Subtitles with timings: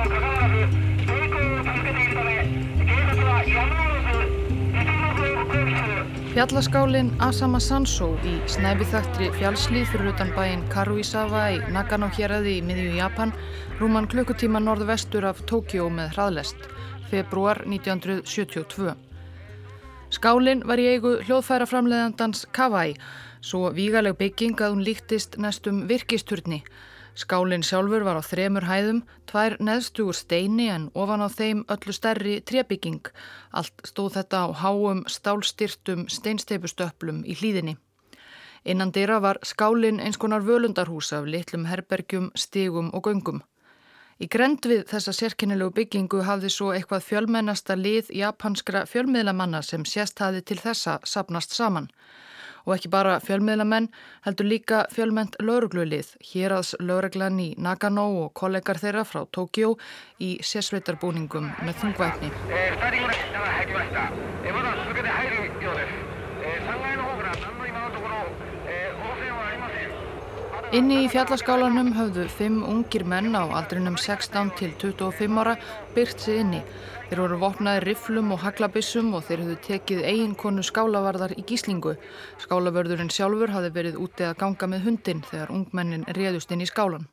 [0.00, 0.54] もかかわらず
[1.06, 2.32] 抵抗を続けているため
[2.84, 4.36] 警察はやむを得ず
[4.72, 5.96] 実力を抗議する
[6.36, 12.90] Fjallaskálin Asama Sansó í snæbiþaktri fjallslið fyrir utan bæinn Karuizawa í Nagano héræði í miðju
[12.98, 13.32] Japan
[13.80, 16.56] rúman klukkutíma norðvestur af Tókjó með hraðlest,
[17.08, 18.92] februar 1972.
[20.12, 22.94] Skálin var í eigu hljóðfæra framleiðandans Kawai,
[23.40, 26.62] svo vígaleg bygging að hún líktist næstum virkisturni.
[27.21, 28.99] Skálin sjálfur var á þremur hæðum,
[29.29, 33.11] tvær neðstugur steini en ofan á þeim öllu stærri trebygging.
[33.53, 37.75] Allt stóð þetta á háum stálstyrtum steinsteipustöplum í hlýðinni.
[38.65, 43.43] Innan dyrra var skálin eins konar völundarhús af litlum herbergjum, stigum og göngum.
[44.21, 50.21] Í grend við þessa sérkennilegu byggingu hafði svo eitthvað fjölmennasta lið japanskra fjölmiðlamanna sem sérst
[50.25, 51.89] hafi til þessa sapnast saman
[52.65, 53.89] og ekki bara fjölmiðlamenn
[54.25, 59.75] heldur líka fjölmennt lauruglulið hér aðs laureglan í Nagano og kollegar þeirra frá Tókjó
[60.21, 62.31] í sérsveitarbúningum með þungvæfni.
[70.71, 75.57] Inni í fjallaskálanum höfðu fimm ungir menn á aldrinum 16 til 25 ára
[75.91, 76.61] byrt sig inni.
[77.09, 81.97] Þeir voru vopnaði riflum og haglabissum og þeir höfðu tekið eiginkonu skálavarðar í gíslingu.
[82.39, 87.09] Skálavörðurinn sjálfur hafi verið úti að ganga með hundin þegar ungmennin réðust inn í skálan.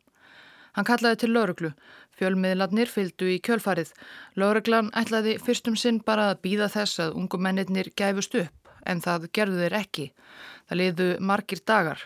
[0.78, 1.72] Hann kallaði til lauruglu.
[2.14, 3.90] Fjölmiðlarnir fylgdu í kjölfarið.
[4.38, 8.54] Lauruglan ætlaði fyrstum sinn bara að býða þess að ungumennir gæfust upp
[8.86, 10.06] en það gerðu þeir ekki.
[10.68, 12.02] Það liðu margir dagar.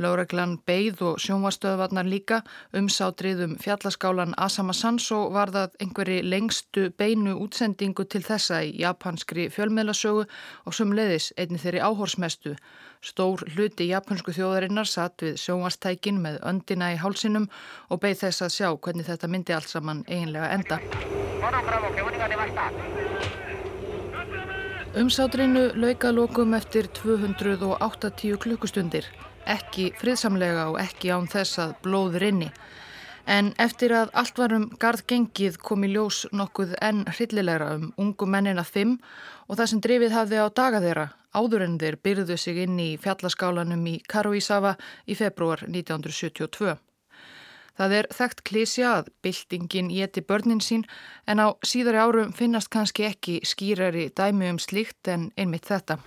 [0.00, 2.42] Láreglan beigð og sjónvastöðvarnar líka
[2.76, 9.48] umsátrið um fjallaskálan Asama Sanso var það einhverji lengstu beinu útsendingu til þessa í japanskri
[9.52, 10.26] fjölmiðlasögu
[10.64, 12.56] og sumleðis einni þeirri áhorsmestu.
[13.04, 17.48] Stór hluti japansku þjóðarinnar satt við sjónvastækin með öndina í hálsinum
[17.88, 20.80] og beigð þess að sjá hvernig þetta myndi allt saman eiginlega enda.
[24.96, 29.04] Umsátrinu laukalokum eftir 280 klukkustundir,
[29.44, 32.48] ekki friðsamlega og ekki án þess að blóður inni.
[33.28, 38.24] En eftir að allt varum gard gengið kom í ljós nokkuð enn hryllilegra um ungu
[38.24, 38.96] mennina fimm
[39.50, 41.06] og það sem drifið hafði á daga þeirra
[41.36, 46.78] áður en þeir byrðu sig inn í fjallaskálanum í Karuizawa í februar 1972.
[47.76, 50.86] Það er þekkt klísja að byltingin geti börnin sín
[51.28, 56.00] en á síðari árum finnast kannski ekki skýrari dæmi um slíkt en einmitt þetta.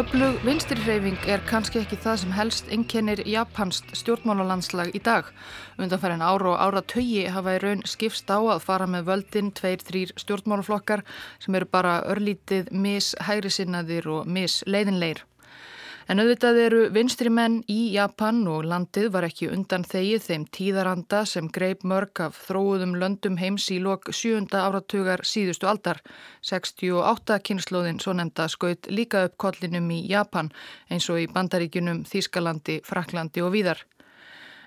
[0.00, 5.28] Öflug vinstirhreyfing er kannski ekki það sem helst ennkennir japansk stjórnmálalandslag í dag.
[5.76, 9.84] Undanfærin ára og ára tögi hafa í raun skipst á að fara með völdin tveir,
[9.84, 11.04] þrýr stjórnmálaflokkar
[11.44, 15.20] sem eru bara örlítið mis hægri sinnaðir og mis leiðinleir.
[16.08, 21.20] En auðvitað eru vinstri menn í Japan og landið var ekki undan þegið þeim tíðaranda
[21.28, 26.00] sem greip mörg af þróuðum löndum heims í lok sjönda áratugar síðustu aldar.
[26.46, 30.48] 68 kynnslóðin svo nefnda skaut líka upp kollinum í Japan
[30.88, 33.84] eins og í bandaríkunum Þískalandi, Fraklandi og víðar.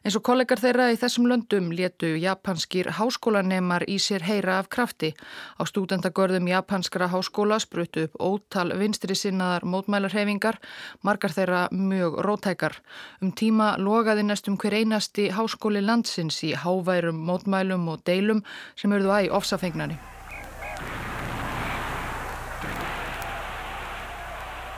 [0.03, 5.13] Eins og kollegar þeirra í þessum löndum letu japanskir háskólanemar í sér heyra af krafti.
[5.55, 10.59] Á stúdendagörðum japanskra háskóla spruttu upp ótal vinstri sinnaðar mótmælarhefingar,
[11.07, 12.75] margar þeirra mjög rótækar.
[13.23, 18.43] Um tíma logaði næstum hver einasti háskóli landsins í háværum mótmælum og deilum
[18.75, 19.95] sem eruðu æg ofsafengnari.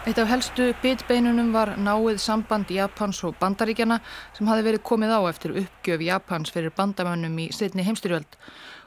[0.06, 3.96] Eitt af helstu bitbeinunum var náið samband Japans og bandaríkjana
[4.36, 8.38] sem hafi verið komið á eftir uppgjöf Japans fyrir bandamönnum í setni heimstyrjöld.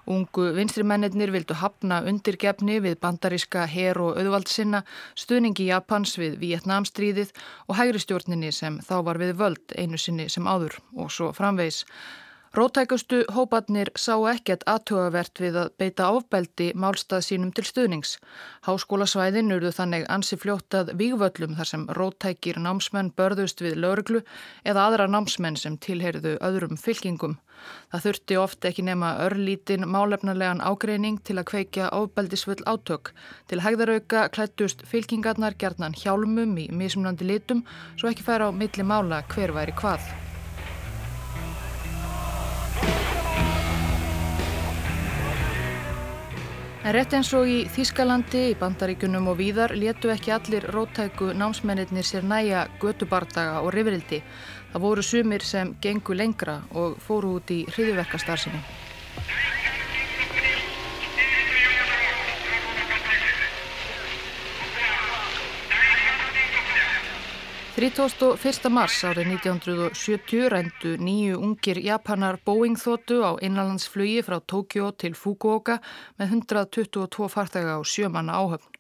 [0.07, 4.85] Ungu vinstrimennir vildu hafna undirgefni við bandaríska her og auðvaldsinna,
[5.19, 7.35] stuðningi Japans við Vietnamstríðið
[7.67, 11.83] og hægri stjórninni sem þá var við völd einu sinni sem áður og svo framvegs.
[12.57, 18.15] Rótækustu hópatnir sá ekkert aðtugavert við að beita ofbeldi málstað sínum til stuðnings.
[18.65, 24.23] Háskólasvæðin urðu þannig ansi fljóttað vígvöllum þar sem rótækir námsmenn börðust við lauruglu
[24.65, 27.37] eða aðra námsmenn sem tilheyriðu öðrum fylkingum.
[27.93, 33.13] Það þurfti ofte ekki nema örlítin málefnarlegan ágreining til að kveikja ofbeldisfull átök.
[33.51, 37.67] Til hægðarauka klættust fylkingarnar gerðnan hjálmum í mismunandi litum
[37.99, 40.28] svo ekki færa á milli mála hver væri hvað.
[46.89, 52.07] En rétt eins og í Þískalandi, í Bandaríkunum og víðar letu ekki allir rótæku námsmennir
[52.09, 54.23] sér næja götubardaga og rifrildi.
[54.73, 58.63] Það voru sumir sem gengu lengra og fóru út í hriðiverkastarsinni.
[67.79, 68.73] 31.
[68.75, 75.77] mars árið 1970 rændu nýju ungir Japanar Boeing þóttu á innanlandsflugi frá Tókjó til Fukuoka
[76.19, 78.73] með 122 fartæga á sjömanna áhöfn.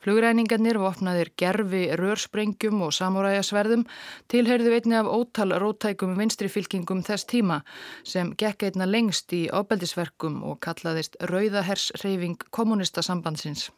[0.00, 3.84] Flugræningarnir vopnaðir gerfi rörsprengjum og samuræjasverðum
[4.32, 7.60] tilherðu einni af ótal rótækum vinstrifylkingum þess tíma
[8.00, 13.68] sem gekk einna lengst í ábeldisverkum og kallaðist Rauðahersreyfing kommunistasambandsins.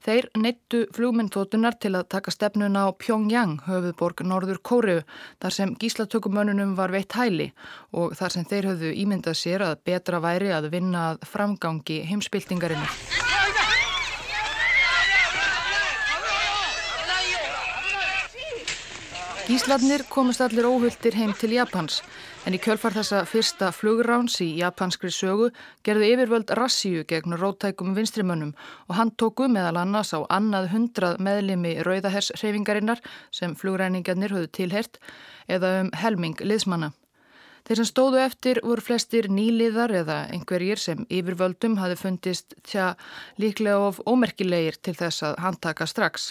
[0.00, 5.02] Þeir neittu flugmyndþótunar til að taka stefnuna á Pyongyang, höfuðborg Norður Kóriu,
[5.42, 7.50] þar sem gíslatökumönnunum var veitt hæli
[7.92, 13.29] og þar sem þeir höfðu ímyndað sér að betra væri að vinna framgangi heimspiltingarinnar.
[19.50, 21.96] Gísladnir komist allir óhulltir heim til Japans
[22.46, 25.48] en í kjölfar þessa fyrsta flugráns í japanskri sögu
[25.82, 28.52] gerði yfirvöld rassíu gegn rótækum vinstrimönnum
[28.86, 33.02] og hann tóku meðal annars á annað hundrað meðlimi rauðahersreyfingarinnar
[33.34, 35.00] sem flugræningarnir höfðu tilhert
[35.48, 36.92] eða um helming liðsmanna.
[37.66, 42.92] Þeir sem stóðu eftir voru flestir nýliðar eða einhverjir sem yfirvöldum hafi fundist tja
[43.42, 46.30] líklega of ómerkilegir til þess að handtaka strax.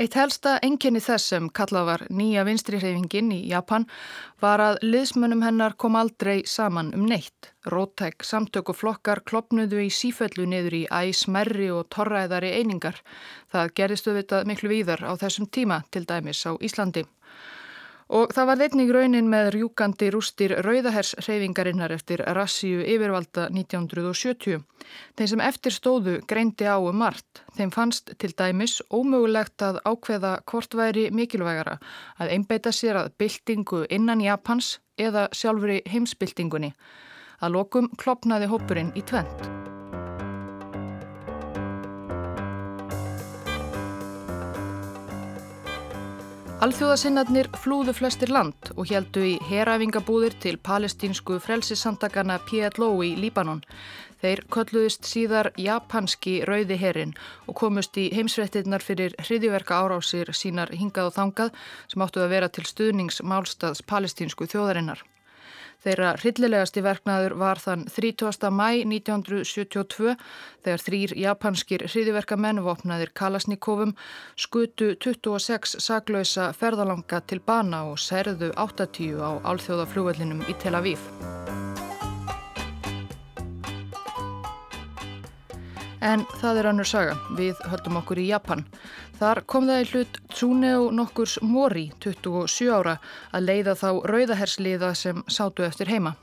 [0.00, 3.84] Eitt helsta enginni þess sem kallað var nýja vinstrihreyfingin í Japan
[4.40, 7.50] var að liðsmönnum hennar kom aldrei saman um neitt.
[7.68, 12.96] Rótæk samtök og flokkar klopnuðu í sífellu niður í æsmerri og torræðari einingar.
[13.52, 17.04] Það gerðistu vitað miklu víðar á þessum tíma til dæmis á Íslandi.
[18.10, 24.64] Og það var einnig raunin með rjúkandi rústir rauðahersreyfingarinnar eftir rassíu yfirvalda 1970.
[25.14, 27.44] Þeim sem eftir stóðu greindi á um margt.
[27.54, 31.78] Þeim fannst til dæmis ómögulegt að ákveða hvort væri mikilvægara
[32.18, 36.74] að einbeita sér að byltingu innan Japans eða sjálfur í heimsbyltingunni.
[37.40, 39.59] Að lokum klopnaði hópurinn í tvent.
[46.60, 53.62] Alþjóðasinnarnir flúðu flestir land og heldu í heræfingabúðir til palestínsku frelsissamtakana PLO í Líbanon.
[54.20, 57.14] Þeir kölluðist síðar japanski rauði herin
[57.48, 61.56] og komust í heimsrættirnar fyrir hriðjuverka árásir sínar hingað og þangað
[61.94, 65.00] sem áttu að vera til stuðnings málstaðs palestínsku þjóðarinnar.
[65.80, 68.50] Þeirra hryllilegasti verknaður var þann 30.
[68.52, 70.12] mæ 1972
[70.64, 73.94] þegar þrýr japanskir hriðiverkamenn vopnaðir Kalasnikovum
[74.36, 81.00] skutu 26 saglausa ferðalanga til bana og særðu 80 á alþjóðaflúvellinum í Tel Aviv.
[86.00, 87.16] En það er annur saga.
[87.36, 88.64] Við höldum okkur í Japan.
[89.20, 92.94] Þar kom það í hlut Tsuneo nokkurs Mori, 27 ára,
[93.36, 96.14] að leiða þá rauðahersliða sem sátu eftir heima.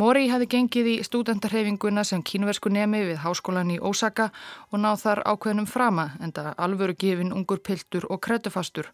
[0.00, 4.30] Mori hafi gengið í stúdendarhefinguna sem kínversku nemi við háskólan í Ósaka
[4.72, 8.88] og náð þar ákveðnum frama en það alvöru gefin ungur piltur og kretufastur.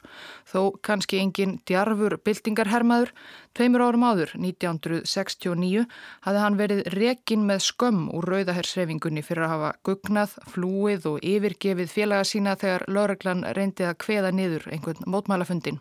[0.51, 3.15] Þó kannski engin djarfur byltingarhermaður,
[3.55, 5.87] tveimur árum áður, 1969,
[6.27, 11.93] hafi hann verið rekin með skömm úr rauðahershefingunni fyrir að hafa gugnað, flúið og yfirgefið
[12.01, 15.79] félaga sína þegar lauraglan reyndið að kveða niður einhvern mótmælafundin.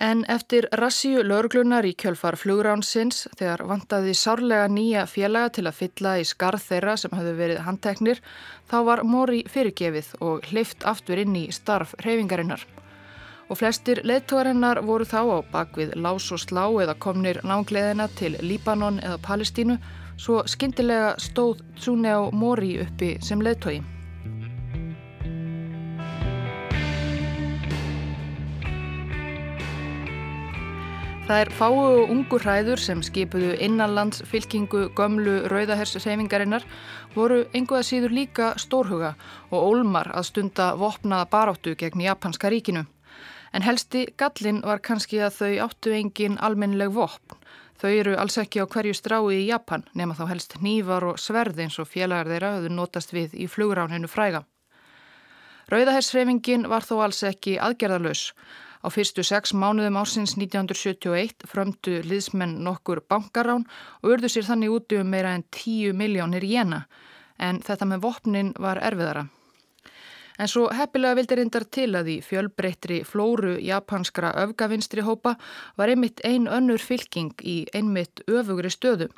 [0.00, 6.12] En eftir rassíu lauruglunar í kjölfar flugránsins þegar vantaði sárlega nýja félaga til að fylla
[6.22, 8.20] í skarð þeirra sem hafði verið handteknir
[8.70, 12.62] þá var Móri fyrirgefið og hlift aftur inn í starf reyfingarinnar.
[13.50, 19.02] Og flestir leittóarinnar voru þá á bakvið lás og slá eða komnir nángleðina til Líbanon
[19.02, 19.80] eða Palestínu
[20.14, 23.80] svo skindilega stóð Tsuneo Móri uppi sem leittói.
[31.28, 36.62] Það er fáu og ungu hræður sem skipuðu innanlands fylkingu gömlu rauðaherssefingarinnar
[37.12, 39.10] voru einhverða síður líka stórhuga
[39.50, 42.86] og ólmar að stunda vopnaða baráttu gegn japanska ríkinu.
[43.52, 47.36] En helsti gallin var kannski að þau áttu engin almennileg vopn.
[47.76, 51.60] Þau eru alls ekki á hverju strái í Japan nema þá helst nývar og sverð
[51.60, 54.46] eins og félagar þeirra höfðu notast við í flugráninu fræga.
[55.68, 58.30] Rauðahersfreyfingin var þó alls ekki aðgerðalös.
[58.78, 63.66] Á fyrstu sex mánuðum ársins 1971 frömdu liðsmenn nokkur bankarán
[64.02, 66.84] og urðu sér þannig úti um meira en 10 miljónir jena
[67.38, 69.26] en þetta með vopnin var erfiðara.
[70.38, 75.34] En svo heppilega vildi reyndar til að í fjölbreyttri flóru japanskra öfgavinstri hópa
[75.76, 79.08] var einmitt ein önnur fylking í einmitt öfugri stöðu.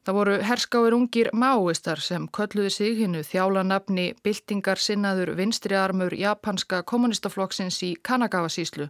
[0.00, 6.80] Það voru herskáir ungir máistar sem kölluði sig hinnu þjála nafni byltingar sinnaður vinstriarmur japanska
[6.92, 8.88] kommunistaflokksins í Kanagawa-síslu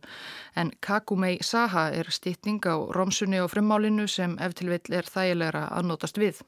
[0.63, 5.91] en Kakumei Saha er stýtning á romsunni og frummálinu sem eftir vill er þægilegra að
[5.91, 6.45] notast við.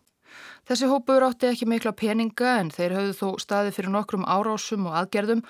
[0.69, 4.99] Þessi hópur átti ekki mikla peninga en þeir höfðu þó staði fyrir nokkrum árásum og
[5.01, 5.43] aðgerðum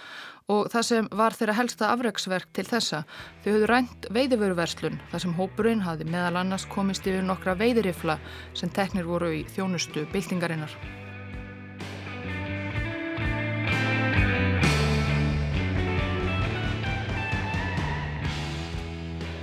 [0.52, 3.02] og það sem var þeirra helsta afreiksverk til þessa.
[3.44, 8.18] Þau höfðu rænt veiðivöruverslun þar sem hópurinn hafi meðal annars komist yfir nokkra veiðirifla
[8.58, 11.01] sem teknir voru í þjónustu byltingarinnar.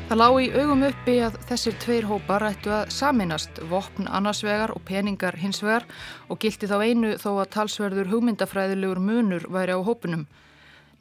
[0.09, 4.81] Það lág í augum uppi að þessir tveir hópar ættu að saminast vopn annarsvegar og
[4.87, 5.85] peningar hinsvegar
[6.33, 10.25] og gildi þá einu þó að talsverður hugmyndafræðilegur munur væri á hópunum.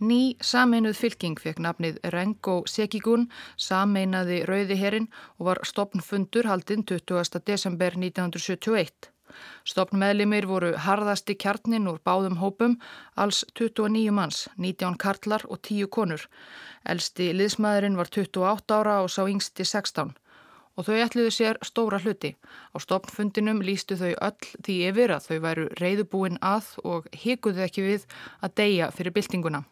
[0.05, 7.41] Ný sameinuð fylking fekk nafnið Rengo Sekigun, sameinaði Rauðiherin og var stopnfundur haldinn 20.
[7.49, 9.09] desember 1971.
[9.65, 12.79] Stopn meðlimir voru harðasti kjarnin úr báðum hópum,
[13.17, 16.29] alls 29 manns, 19 karlar og 10 konur.
[16.89, 20.17] Elsti liðsmaðurinn var 28 ára og sá yngsti 16
[20.79, 22.37] og þau ætluðu sér stóra hluti.
[22.71, 27.83] Á stopnfundinum lístu þau öll því yfir að þau væru reyðubúin að og hikuðu ekki
[27.83, 28.07] við
[28.39, 29.65] að deyja fyrir byltinguna.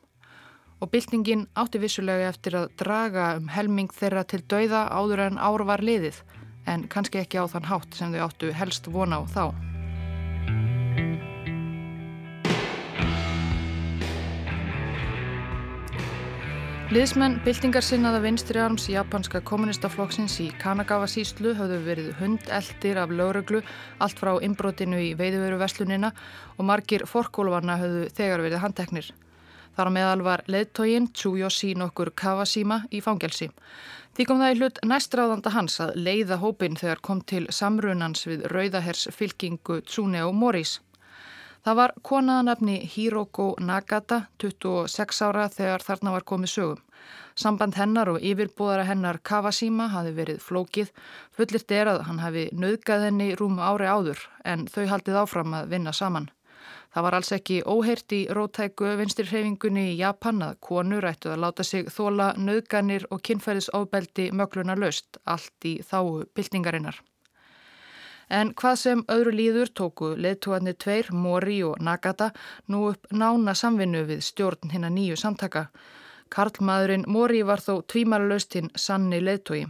[0.82, 5.64] Og byltingin átti vissulega eftir að draga um helming þeirra til dauða áður en ár
[5.64, 6.18] var liðið
[6.66, 9.44] en kannski ekki á þann hátt sem þau áttu helst vona á þá.
[16.86, 23.58] Liðsmenn byltingarsinnaða vinstri arms japanska kommunistaflokksins í Kanagawa síslu hafðu verið hundeldir af lauruglu
[23.98, 26.12] allt frá inbrotinu í veiðveru veslunina
[26.54, 29.08] og margir forkólvarna hafðu þegar verið handteknir.
[29.74, 33.50] Þar á meðal var leðtógin Tsuyoshi nokkur Kawashima í fangelsi.
[34.16, 38.46] Því kom það í hlut næstráðanda hans að leiða hópin þegar kom til samrunans við
[38.48, 40.78] Rauðahers fylkingu Tsuneo Morris.
[41.66, 46.80] Það var konaðanafni Hiroko Nagata, 26 ára þegar þarna var komið sögum.
[47.36, 50.94] Samband hennar og yfirbúðara hennar Kawashima hafi verið flókið.
[51.36, 55.76] Fullirt er að hann hafi nöðgað henni rúm ári áður en þau haldið áfram að
[55.76, 56.30] vinna saman.
[56.96, 61.64] Það var alls ekki óheirt í rótæku vinstirhreyfingunni í Japan að konur ættu að láta
[61.68, 67.02] sig þóla nöðganir og kynferðisofbeldi mögluna löst, allt í þáu byltingarinnar.
[68.32, 72.30] En hvað sem öðru líður tóku leðtúarnir tveir, Mori og Nagata,
[72.72, 75.66] nú upp nána samvinnu við stjórn hinn að nýju samtaka.
[76.32, 79.66] Karlmaðurinn Mori var þó tvímaralaust hinn sanni leðtói.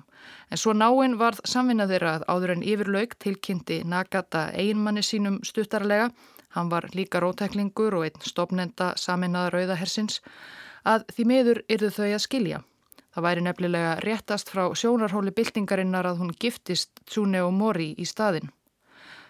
[0.55, 6.13] En svo náinn varð samvinna þeirra að áður en yfirlaug tilkynnti Nagata einmanni sínum stuttarlega
[6.57, 10.23] hann var líka rótæklingur og einn stopnenda saminnaða rauðahersins,
[10.89, 12.61] að því miður yrðu þau að skilja.
[13.17, 18.51] Það væri nefnilega réttast frá sjónarhóli byltingarinnar að hún giftist Tsune og Mori í staðin.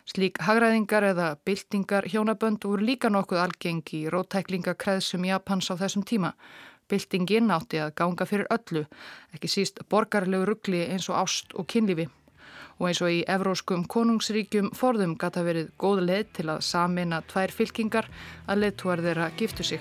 [0.07, 6.35] Slík hagræðingar eða byltingar hjónabönd voru líka nokkuð algengi í rótæklingakreðsum Japans á þessum tíma.
[6.87, 8.85] Byltingin átti að ganga fyrir öllu,
[9.35, 12.07] ekki síst borgarlegu ruggli eins og ást og kynlífi
[12.79, 17.55] og eins og í evróskum konungsríkjum forðum gata verið góð leið til að samina tvær
[17.55, 18.11] fylkingar
[18.47, 19.81] að leðtúar þeirra giftu sig.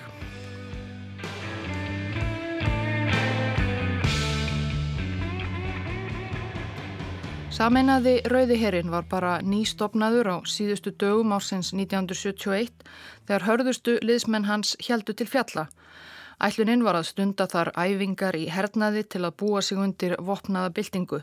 [7.56, 12.84] Sameinaði Rauðiherrin var bara nýstopnaður á síðustu dögum ársins 1971
[13.24, 15.64] þegar hörðustu liðsmenn hans heldu til fjalla
[16.36, 21.22] Ætluninn var að stunda þar æfingar í hernaði til að búa sig undir vopnaða byltingu.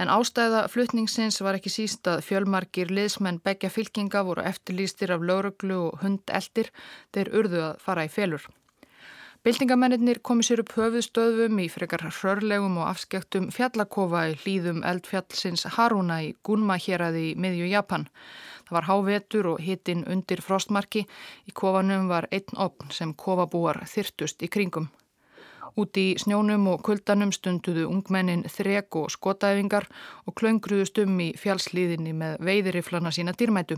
[0.00, 5.80] En ástæða flutningsins var ekki síst að fjölmarkir liðsmenn begja fylkinga voru eftirlýstir af lauruglu
[5.90, 6.72] og hundeldir
[7.12, 8.48] þeir urðu að fara í felur.
[9.46, 16.16] Bildingamennir komi sér upp höfuðstöðum í frekar hrörlegum og afskektum fjallakofa í hlýðum eldfjallsins Haruna
[16.24, 18.08] í Gunma hér að í miðju Japan.
[18.66, 21.06] Það var hávetur og hittinn undir frostmarki.
[21.46, 24.88] Í kofanum var einn opn sem kofabúar þyrtust í kringum.
[25.76, 29.86] Úti í snjónum og kuldanum stunduðu ungmennin þrek og skotæfingar
[30.24, 33.76] og klöngruðust um í fjallslíðinni með veiðiriflana sína dýrmætu.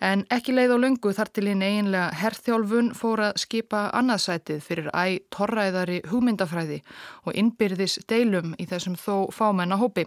[0.00, 4.88] En ekki leið á lungu þar til einn eiginlega herþjálfun fór að skipa annaðsætið fyrir
[4.96, 6.80] æ torræðari hugmyndafræði
[7.28, 10.06] og innbyrðis deilum í þessum þó fámenna hópi.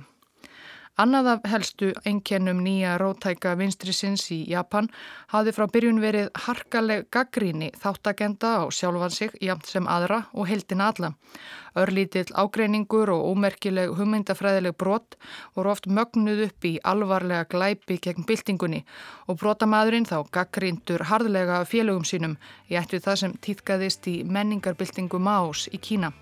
[0.93, 4.91] Annað af helstu einkennum nýja rótæka vinstrisins í Japan
[5.31, 10.91] hafði frá byrjun verið harkaleg gaggríni þáttagenda á sjálfan sig jamt sem aðra og heldina
[10.93, 11.09] alla.
[11.73, 15.17] Örlítill ágreiningur og ómerkileg hugmyndafræðileg brott
[15.55, 18.83] voru oft mögnuð upp í alvarlega glæpi gegn byltingunni
[19.25, 22.38] og brotamadurinn þá gaggríndur harðlega félögum sínum
[22.69, 26.13] í ættu það sem týðkaðist í menningarbyltingu Más í Kína.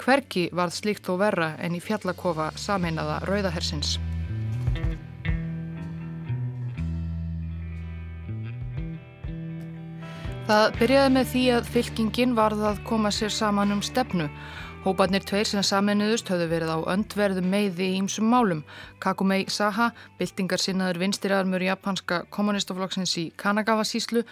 [0.00, 3.98] Hverki varð slíkt þó verra en í fjallakofa sameinaða rauðahersins.
[10.50, 14.26] Það byrjaði með því að fylkingin varð að koma sér saman um stefnu
[14.80, 18.62] Hóparnir tveir sem saminuðust höfðu verið á öndverðu meiði í ýmsum málum.
[19.04, 24.22] Kakumei Saha, byltingarsinnaður vinstirarmur japanska kommunistaflokksins í Kanagawa síslu,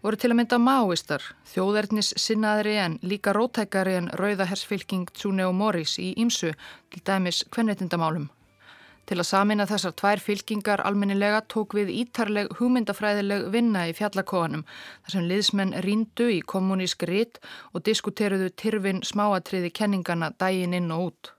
[0.00, 1.20] voru til að mynda máistar,
[1.52, 6.54] þjóðernis sinnaðri en líka rótækari en rauðahersfylking Tsuneo Morris í ýmsu,
[6.88, 8.30] til dæmis kvennetindamálum.
[9.08, 15.14] Til að samina þessar tvær fylkingar almennilega tók við ítarleg hugmyndafræðileg vinna í fjallakóanum þar
[15.14, 17.40] sem liðsmenn ríndu í kommunísk ritt
[17.72, 21.32] og diskuteruðu tyrfin smáatriði kenningana dægin inn og út.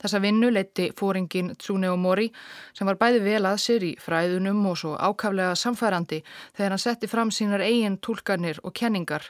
[0.00, 2.30] Þessa vinnu leitti fóringin Tsuneo Mori
[2.72, 6.22] sem var bæði vel að sér í fræðunum og svo ákaflega samfærandi
[6.56, 9.28] þegar hann setti fram sínar eigin tólkanir og kenningar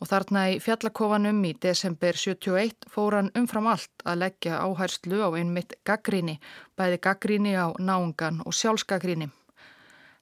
[0.00, 5.28] og þarna í fjallakofanum í desember 71 fór hann umfram allt að leggja áhærslu á
[5.36, 6.38] einmitt gaggríni,
[6.76, 9.28] bæði gaggríni á náungan og sjálfsgaggríni.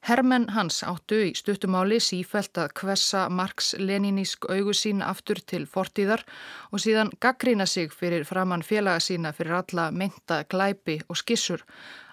[0.07, 6.23] Hermenn hans áttu í stuttumáli sífælt að kvessa Marx leninísk augu sín aftur til fortíðar
[6.71, 11.67] og síðan gaggrína sig fyrir framann félaga sína fyrir alla mynda, glæpi og skissur.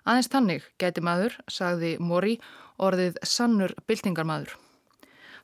[0.05, 2.39] Aðeins tannig gæti maður, sagði Mori,
[2.77, 4.64] orðið sannur byltingarmadur.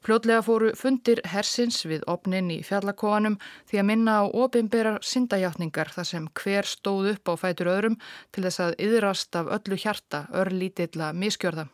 [0.01, 3.36] Fljótlega fóru fundir hersins við opnin í fjallakóanum
[3.70, 7.98] því að minna á opimberar syndajátningar þar sem hver stóð upp á fætur öðrum
[8.34, 11.67] til þess að yðrast af öllu hjarta örlítilla miskjörða.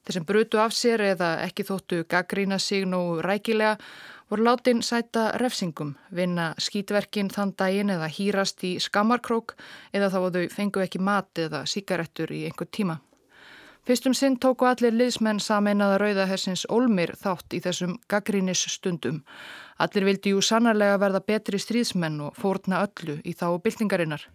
[0.00, 3.76] Þeir sem brutu af sér eða ekki þóttu gaggrína sig nógu rækilega
[4.30, 9.58] voru látin sæta refsingum, vinna skítverkin þann daginn eða hýrast í skammarkrók
[9.92, 13.02] eða þá að þau fengu ekki mat eða síkarettur í einhver tíma.
[13.88, 19.22] Fyrstum sinn tóku allir liðsmenn sameinaða rauðahersins Olmir þátt í þessum gaggrínis stundum.
[19.80, 24.26] Allir vildi jú sannarlega verða betri stríðsmenn og fórna öllu í þá byltingarinnar.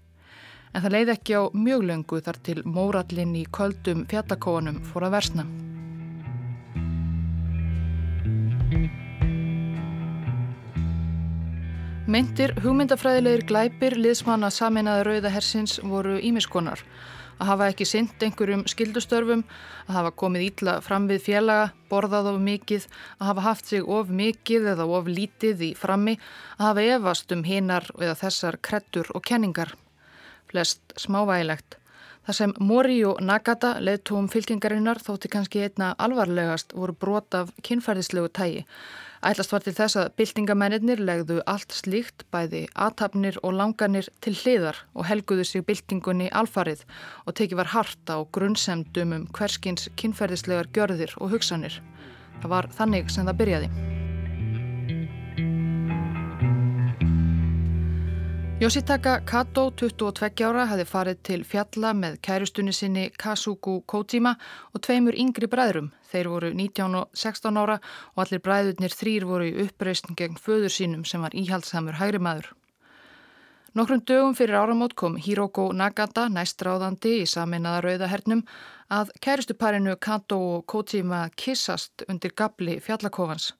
[0.73, 5.13] En það leiði ekki á mjög löngu þar til mórallin í köldum fjallakóanum fór að
[5.19, 5.45] versna.
[12.09, 16.81] Myndir hugmyndafræðilegir glæpir liðsmanna sameinaða rauðahersins voru ímiskonar
[17.39, 19.43] að hafa ekki synd einhverjum skildustörfum,
[19.87, 24.11] að hafa komið ítla fram við félaga, borðað of mikið, að hafa haft sig of
[24.11, 26.17] mikið eða of lítið í frammi,
[26.57, 29.75] að hafa evast um hinar eða þessar krettur og kenningar.
[30.51, 31.79] Flest smávægilegt.
[32.25, 38.31] Það sem Mori og Nagata leðtúum fylkingarinnar þótti kannski einna alvarlegast voru brot af kynferðislegu
[38.33, 38.63] tægi
[39.25, 44.83] Ætlast var til þess að byltingamennir legðu allt slíkt, bæði aðtapnir og langanir til hliðar
[44.93, 46.85] og helguðu sig byltingunni alfarið
[47.25, 51.81] og tekið var harta og grunnsemdum um hverskins kynferðislegar gjörðir og hugsanir.
[52.43, 54.04] Það var þannig sem það byrjaði.
[58.55, 64.31] Yoshitaka Kato, 22 ára, hefði farið til fjalla með kærustunni sinni Kazuku Kojima
[64.71, 65.89] og tveimur yngri bræðrum.
[66.07, 67.75] Þeir voru 19 og 16 ára
[68.13, 72.47] og allir bræðurnir þrýr voru í uppreysn gegn föður sínum sem var íhaldsamur hægri maður.
[73.75, 78.45] Nokkrum dögum fyrir áramót kom Hiroko Nagata, næstráðandi í saminnaða rauðahernum,
[78.87, 83.51] að kærustuparinu Kato og Kojima kissast undir gabli fjallakofans.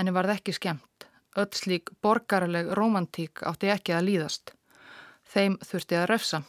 [0.00, 1.07] Henni varð ekki skemmt.
[1.38, 4.54] Öll slík borgarleg romantík átti ekki að líðast.
[5.28, 6.40] Þeim þurfti að refsa.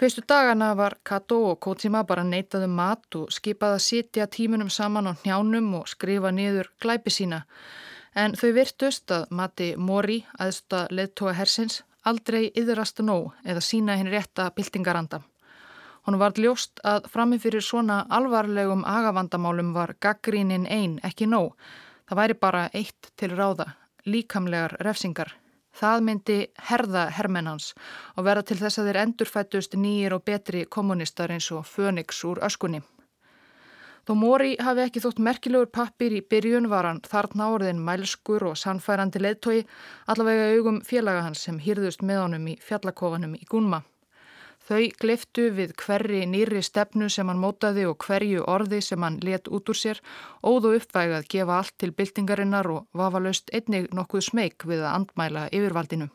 [0.00, 4.70] Fyrstu dagana var Kato og Kojima bara neitaðu um mat og skipaði að sitja tímunum
[4.72, 7.42] saman á njánum og skrifa niður glæpi sína.
[8.16, 14.08] En þau virtust að mati Mori, aðsta leðtóa hersins, aldrei yðrastu nóg eða sína hinn
[14.12, 15.20] rétta byltingaranda.
[16.08, 21.52] Hún var ljóst að framifyrir svona alvarlegum agavandamálum var gaggrínin einn ekki nóg
[22.10, 23.68] Það væri bara eitt til ráða,
[24.02, 25.28] líkamlegar refsingar.
[25.70, 27.68] Það myndi herða hermennans
[28.18, 32.42] og verða til þess að þeir endurfættust nýjir og betri kommunistar eins og Fönix úr
[32.42, 32.80] öskunni.
[34.02, 38.58] Þó Móri hafi ekki þótt merkilegur pappir í byrjun var hann þarna áriðin mælskur og
[38.58, 39.60] sannfærandi leðtói
[40.10, 43.84] allavega augum félaga hans sem hýrðust með honum í fjallakofanum í Gunma.
[44.70, 49.48] Þau gliftu við hverri nýri stefnu sem hann mótaði og hverju orði sem hann let
[49.50, 49.98] út úr sér,
[50.46, 55.48] óðu uppvæg að gefa allt til byltingarinnar og vafalaust einnig nokkuð smeg við að andmæla
[55.50, 56.06] yfirvaldinu.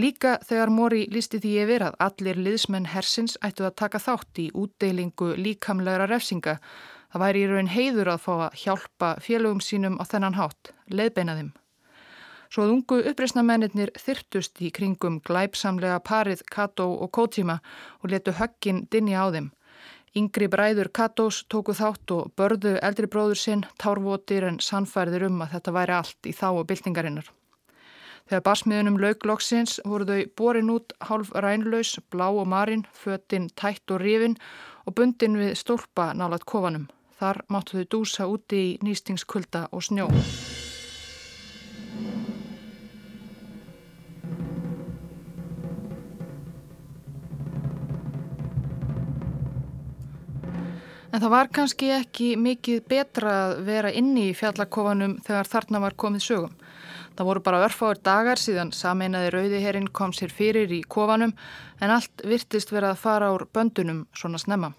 [0.00, 4.48] Líka þegar Móri lísti því yfir að allir liðsmenn hersins ættu að taka þátt í
[4.56, 6.60] útdeilingu líkamlegra refsinga.
[7.12, 11.52] Það væri í raun heiður að fá að hjálpa félögum sínum á þennan hátt, leiðbeinaðum.
[12.50, 17.60] Svo að ungu uppreysnamennir þyrtust í kringum glæpsamlega parið Kato og Kojima
[18.02, 19.52] og letu höggin dinni á þeim.
[20.18, 25.54] Yngri bræður Katos tóku þátt og börðu eldri bróður sinn tárvotir en sannfærðir um að
[25.54, 27.30] þetta væri allt í þá og byltingarinnar.
[28.26, 34.02] Þegar basmiðunum laugloksins voru þau borin út hálf rænlaus, blá og marinn, fötinn, tætt og
[34.02, 34.38] rifin
[34.86, 36.90] og bundin við stólpa nálat kofanum.
[37.22, 40.10] Þar máttu þau dúsa úti í nýstingskulda og snjó.
[51.10, 55.96] En það var kannski ekki mikið betra að vera inni í fjallakofanum þegar þarna var
[55.98, 56.52] komið sögum.
[57.18, 61.34] Það voru bara örfáir dagar síðan sameinaði Rauðiherrin kom sér fyrir í kofanum
[61.82, 64.70] en allt virtist verið að fara úr böndunum svona snemma.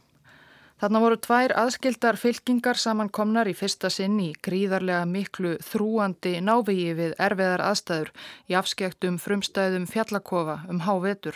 [0.81, 7.13] Þarna voru tvær aðskildar fylkingar samankomnar í fyrsta sinn í gríðarlega miklu þrúandi návegi við
[7.21, 8.15] erfiðar aðstæður
[8.49, 11.35] í afskektum frumstæðum fjallakofa um hávetur.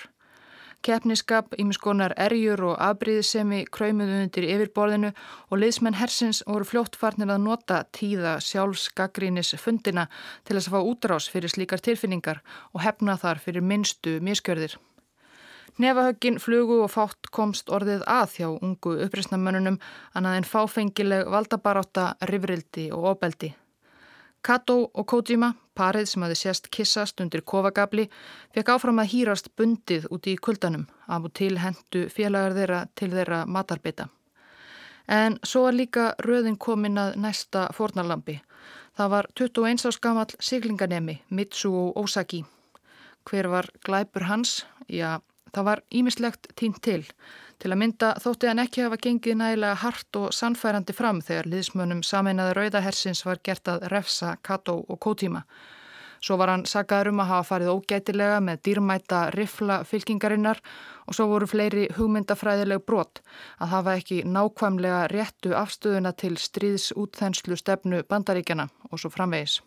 [0.86, 5.10] Keppniskap, ímiskonar erjur og afbríðisemi kræmuðu undir yfirborðinu
[5.50, 10.06] og liðsmenn hersins voru fljótt farnir að nota tíða sjálfsgagrínis fundina
[10.46, 12.44] til þess að fá útrás fyrir slíkar tilfinningar
[12.76, 14.78] og hefna þar fyrir minnstu miskjörðir.
[15.82, 19.82] Nefahöggin flugu og fátt komst orðið að hjá ungu uppreysnamönnunum
[20.14, 23.56] annað en fáfengileg valdabaráta, rifrildi og obeldi.
[24.46, 28.04] Kato og Kojima, parið sem hafi sérst kissast undir kofagabli,
[28.54, 33.10] fekk áfram að hýrast bundið úti í kuldanum af og til hendu félagar þeirra til
[33.16, 34.06] þeirra matarbita.
[35.10, 38.38] En svo var líka röðin komin að næsta fornalambi.
[38.98, 42.44] Það var 21 árs gammal siglinganemi Mitsuo Osaki.
[43.26, 44.66] Hver var glæpur hans?
[44.88, 45.20] Já,
[45.56, 47.02] það var ímislegt tínt til.
[47.62, 52.04] Til að mynda þótti hann ekki hafa gengið nægilega hart og sannfærandi fram þegar liðsmönum
[52.04, 55.46] sameinaði Rauðahersins var gert að refsa Kato og Kótíma.
[56.26, 60.62] Svo var hann sagaður um að hafa farið ógætilega með dýrmæta rifla fylkingarinnar
[61.06, 63.22] og svo voru fleiri hugmyndafræðileg brot
[63.62, 69.62] að hafa ekki nákvæmlega réttu afstöðuna til stríðsútþenslu stefnu bandaríkjana og svo framvegis.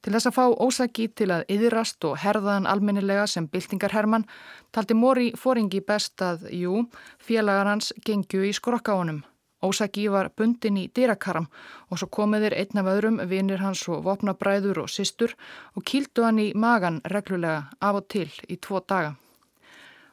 [0.00, 4.24] Til þess að fá ósaki til að yðrast og herðaðan almennilega sem byltingarherman
[4.72, 6.86] taldi Móri fóringi best að, jú,
[7.20, 9.20] félagar hans gengju í skrokka honum.
[9.60, 11.50] Ósaki var bundin í dýrakaram
[11.92, 15.36] og svo komiðir einn af öðrum vinir hans og vopnabræður og systur
[15.76, 19.18] og kýldu hann í magan reglulega af og til í tvo daga.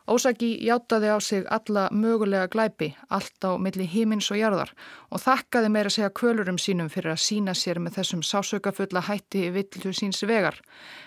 [0.07, 4.69] Ósaki játaði á sig alla mögulega glæpi, allt á milli hímins og jarðar
[5.11, 9.91] og þakkaði meira segja kvölurum sínum fyrir að sína sér með þessum sásaukafulla hætti villu
[9.91, 10.55] síns vegar.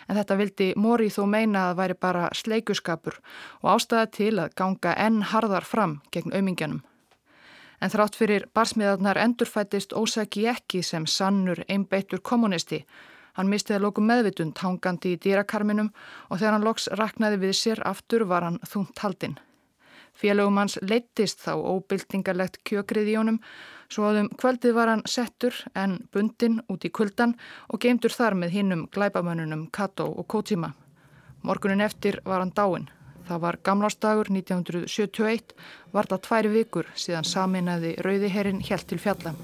[0.04, 3.16] En þetta vildi Móri þó meina að væri bara sleikuskapur
[3.62, 6.82] og ástæða til að ganga enn harðar fram gegn aumingjanum.
[7.80, 12.84] En þrátt fyrir barsmiðarnar endurfættist Ósaki ekki sem sannur einbeittur kommunisti
[13.38, 15.92] Hann mistiði lóku meðvitund hangandi í dýrakarminum
[16.28, 19.38] og þegar hann loks raknaði við sér aftur var hann þúnt haldinn.
[20.20, 23.38] Félögum hans leittist þá óbyltingarlegt kjökrið í honum
[23.90, 27.36] svo að um kvöldið var hann settur en bundin út í kuldan
[27.68, 30.74] og geimtur þar með hinnum glæbamönnunum Kato og Kojima.
[31.42, 32.90] Morgunin eftir var hann dáin.
[33.30, 35.54] Það var gamlástagur 1971,
[35.94, 39.34] var það tværi vikur síðan saminæði Rauðiherrin helt til fjalla.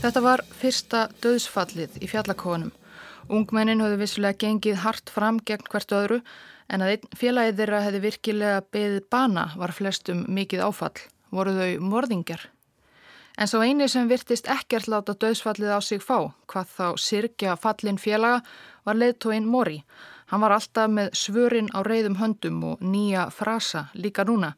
[0.00, 2.70] Þetta var fyrsta döðsfallið í fjallakónum.
[3.28, 6.16] Ungmennin höfðu vissulega gengið hart fram gegn hvert öðru
[6.72, 10.96] en að einn félagið þeirra hefði virkilega beðið bana var flestum mikið áfall.
[11.28, 12.46] Voru þau morðingjar?
[13.36, 18.00] En svo eini sem virtist ekkert láta döðsfallið á sig fá, hvað þá sirkja fallin
[18.00, 18.40] félaga,
[18.88, 19.82] var leðtóinn Mori.
[20.32, 24.54] Hann var alltaf með svörin á reyðum höndum og nýja frasa líka núna.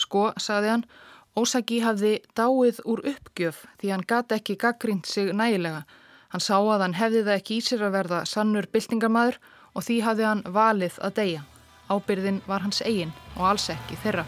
[0.00, 0.88] Sko, saði hann,
[1.36, 5.84] Ósaki hafði dáið úr uppgjöf því hann gati ekki gaggrínt sig nægilega.
[6.32, 9.38] Hann sá að hann hefði það ekki í sér að verða sannur byltingarmadur
[9.76, 11.46] og því hafði hann valið að deyja.
[11.92, 14.24] Ábyrðin var hans eigin og alls ekki þeirra.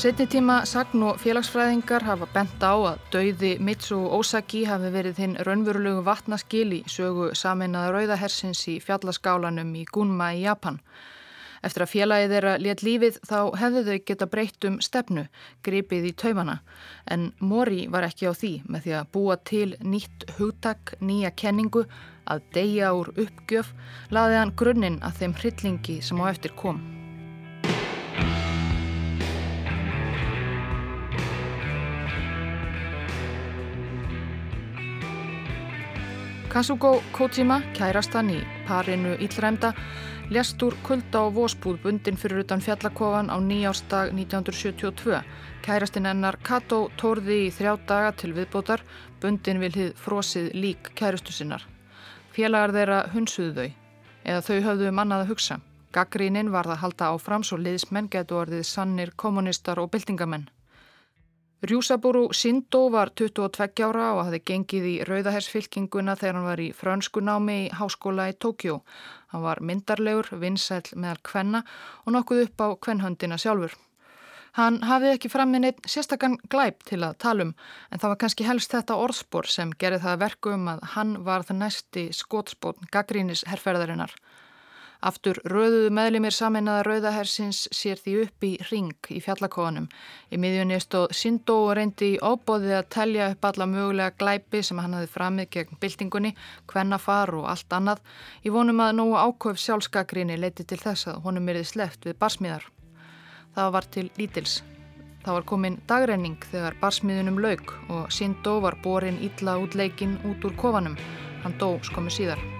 [0.00, 5.34] Setni tíma sagn og félagsfræðingar hafa bent á að dauði Mitsu Osaki hafi verið hinn
[5.44, 10.78] raunverulegu vatnaskil í sögu saminnaða rauðahersins í fjallaskálanum í Gunma í Japan.
[11.60, 15.26] Eftir að félagið þeirra let lífið þá hefðu þau geta breytt um stefnu,
[15.68, 16.54] gripið í taumana.
[17.04, 21.84] En Mori var ekki á því með því að búa til nýtt hugtak, nýja kenningu,
[22.24, 23.74] að deyja úr uppgjöf,
[24.08, 26.80] laði hann grunninn að þeim hryllingi sem á eftir kom.
[36.50, 39.68] Kazuko Kojima, kærastan í parinu Íllræmda,
[40.34, 45.22] lest úr kulda og vósbúð bundin fyrir utan fjallakofan á nýjástag 1972.
[45.62, 48.82] Kærastin ennar Kato tórði í þrjá daga til viðbótar,
[49.22, 51.62] bundin vil hið frosið lík kærustu sinnar.
[52.34, 53.70] Félagar þeirra hunsuðu þau,
[54.24, 55.60] eða þau höfðu mannað að hugsa.
[55.94, 60.50] Gaggríninn var það halda áfram svo liðsmenn getur orðið sannir kommunistar og byltingamenn.
[61.60, 67.20] Rjúsabúru Sindó var 22 ára og hafði gengið í rauðahersfylkinguna þegar hann var í frönsku
[67.20, 68.78] námi í háskóla í Tókjó.
[69.28, 71.60] Hann var myndarlegur, vinsæl meðal kvenna
[72.06, 73.76] og nokkuð upp á kvennhöndina sjálfur.
[74.56, 77.52] Hann hafði ekki framinn einn sérstakann glæp til að talum
[77.92, 81.44] en það var kannski helst þetta orðspor sem gerði það verku um að hann var
[81.44, 84.16] það næsti skótspótn gaggrínis herrferðarinnar.
[85.00, 89.86] Aftur rauðuðu meðlimir saminnaða rauðahersins sér því upp í ring í fjallakóanum.
[90.28, 94.82] Í miðjunni stóð Sindó og reyndi í óbóðið að telja upp alla mögulega glæpi sem
[94.82, 96.34] hann hafði framið gegn byltingunni,
[96.68, 98.04] hvennafar og allt annað.
[98.44, 102.68] Í vonum að nógu ákvöf sjálfskakrinni leiti til þess að honum erði sleft við barsmiðar.
[103.56, 104.60] Það var til lítils.
[105.24, 110.44] Það var komin dagrenning þegar barsmiðunum lauk og Sindó var borin ítla út leikin út
[110.44, 110.96] úr kofanum.
[111.40, 112.59] Hann dó skomu síðar.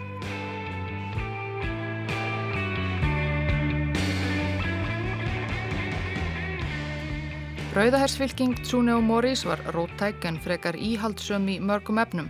[7.71, 12.27] Rauðahersfylking Tsuneo Morris var róttæk en frekar íhaldsöm í mörgum efnum.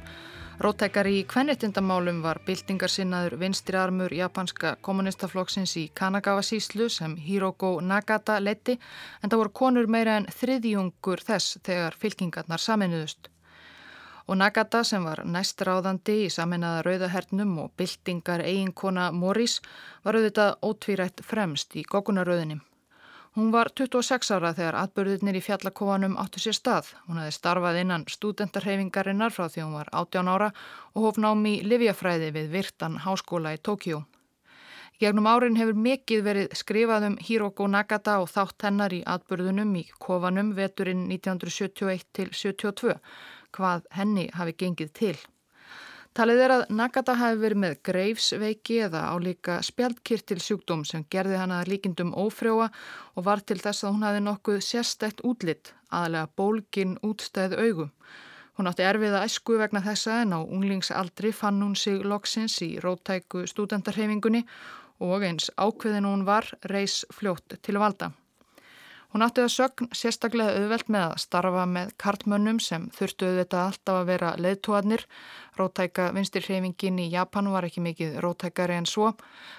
[0.61, 8.77] Róttækar í kvennittindamálum var byltingarsinnaður vinstriarmur japanska kommunistaflokksins í Kanagawa síslu sem Hiroko Nagata leiti
[9.23, 13.33] en það voru konur meira en þriðjungur þess þegar fylkingarnar saminuðust.
[14.29, 19.63] Og Nagata sem var næstráðandi í saminnaða rauðahernum og byltingar eiginkona Morris
[20.05, 22.61] var auðvitað ótvírætt fremst í gokunarauðinni.
[23.39, 26.89] Hún var 26 ára þegar atbyrðirnir í fjallakóanum áttu sér stað.
[27.07, 30.49] Hún hefði starfað innan studentarhefingarinnar frá því hún var 18 ára
[30.95, 34.03] og hóf námi í Livjafræði við Virtan háskóla í Tókjó.
[35.01, 39.87] Gegnum árin hefur mikið verið skrifað um Hiroko Nagata og þátt hennar í atbyrðunum í
[40.03, 42.99] kofanum veturinn 1971 til 72,
[43.55, 45.15] hvað henni hafi gengið til.
[46.11, 51.61] Talið er að Nagata hafi verið með greifsveiki eða álíka spjaldkirtil sjúkdóm sem gerði hana
[51.69, 52.67] líkindum ófrjóa
[53.15, 57.93] og var til þess að hún hafi nokkuð sérstætt útlitt, aðalega bólgin útstæð augum.
[58.59, 63.47] Hún átti erfiða æsku vegna þessa en á unglingsaldri fann hún sig loksins í róttæku
[63.47, 64.43] stúdendarhefingunni
[64.99, 68.11] og eins ákveðin hún var reys fljótt til valda.
[69.11, 73.97] Hún átti að sögn sérstaklega auðvelt með að starfa með kartmönnum sem þurftu auðvitað alltaf
[73.99, 75.03] að vera leðtóarnir.
[75.59, 79.11] Rótæka vinstirhreyfingin í Japan var ekki mikið rótækari en svo.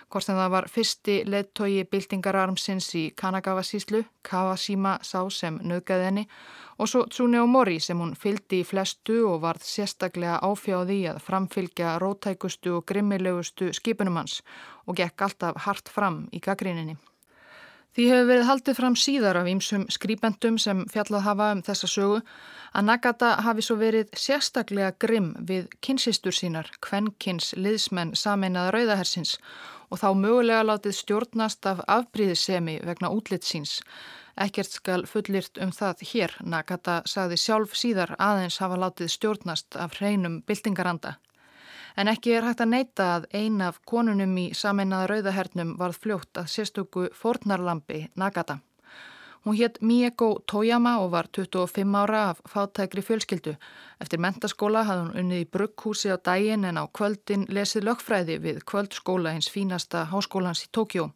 [0.08, 6.28] Hvort sem það var fyrsti leðtói byltingararmsins í Kanagawa síslu, Kawashima sá sem nöðgæði henni
[6.80, 11.98] og svo Tsuneo Mori sem hún fyldi í flestu og varð sérstaklega áfjáði að framfylgja
[12.02, 14.40] rótækustu og grimmilegustu skipunum hans
[14.88, 16.96] og gekk alltaf hart fram í gaggríninni.
[17.92, 22.22] Því hefur verið haldið fram síðar af ímsum skrýpendum sem fjallað hafa um þessa sögu
[22.72, 29.34] að Nagata hafi svo verið sérstaklega grimm við kynsistur sínar, kvennkins liðsmenn sameinaða rauðahersins
[29.92, 33.82] og þá mögulega látið stjórnast af afbríðisemi vegna útlitsins.
[34.40, 36.38] Ekkert skal fullirt um það hér.
[36.48, 41.18] Nagata sagði sjálf síðar aðeins hafa látið stjórnast af hreinum byltingaranda.
[41.98, 46.40] En ekki er hægt að neyta að ein af konunum í saminnaða rauðahernum varð fljótt
[46.40, 48.60] að sérstöku fornarlampi Nagata.
[49.46, 53.56] Hún hétt Mieko Toyama og var 25 ára af fátækri fjölskyldu.
[54.00, 58.62] Eftir mentaskóla hafði hún unnið í brugghúsi á daginn en á kvöldin lesið lögfræði við
[58.70, 61.10] kvöldskóla hins fínasta háskólans í Tókjó.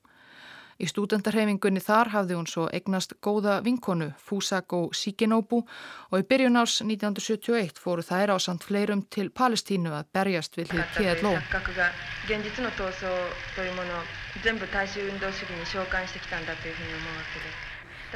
[0.76, 6.82] Í stúdendarhefingunni þar hafði hún svo egnast góða vinkonu Fusako Shikinobu og í byrjun árs
[6.84, 11.32] 1971 fóru þær á samt fleirum til Palestínu að berjast við hlið PLO.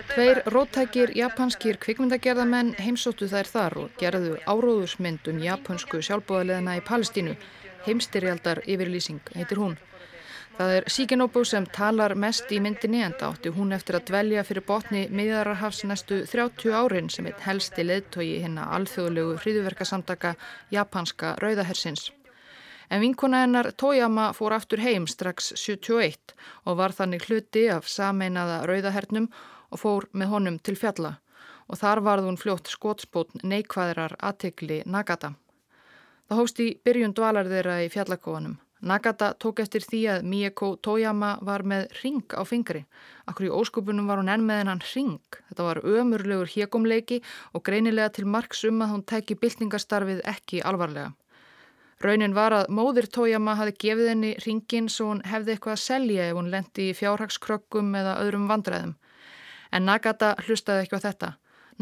[0.10, 7.36] Tveir róttækir japanskir kvikmyndagerðamenn heimsóttu þær þar og gerðu áróðursmynd um japansku sjálfbóðaleðina í Palestínu.
[7.88, 9.80] Heimstyrjaldar yfirlýsing heitir hún.
[10.60, 14.42] Það er Sigenobu sem talar mest í myndinni en það átti hún eftir að dvelja
[14.44, 20.34] fyrir botni miðararhafs næstu 30 árin sem eitt helsti leðtogi hérna alþjóðlegu hriðuverkasamtaka
[20.76, 22.10] japanska rauðahersins.
[22.92, 26.36] En vinkona hennar Toyama fór aftur heim strax 71
[26.68, 29.32] og var þannig hluti af sameinaða rauðahernum
[29.72, 31.16] og fór með honum til fjalla
[31.72, 35.38] og þar varð hún fljótt skótspótn neikvæðrar aðtegli Nagata.
[36.28, 38.60] Það hóst í byrjun dvalar þeirra í fjallakóanum.
[38.80, 42.86] Nagata tók eftir því að Mieko Toyama var með ring á fingri.
[43.28, 45.20] Akkur í óskupunum var hún enn með hennan ring.
[45.50, 47.20] Þetta var ömurlegur hjekumleiki
[47.52, 51.12] og greinilega til margs um að hún teki byltingastarfið ekki alvarlega.
[52.00, 56.30] Raunin var að móðir Toyama hafi gefið henni ringin svo hún hefði eitthvað að selja
[56.30, 58.94] ef hún lendi í fjárhagskrökkum eða öðrum vandræðum.
[59.76, 61.34] En Nagata hlustaði ekki á þetta.